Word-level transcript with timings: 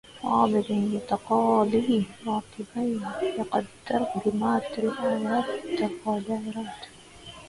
فاضل 0.21 0.93
يتقاضى 0.95 2.05
راتبا 2.27 3.11
يقدّر 3.39 4.07
بمآت 4.25 4.79
آلاف 4.79 5.49
الدّولارات. 6.07 6.75